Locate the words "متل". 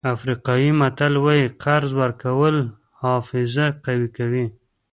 0.79-1.13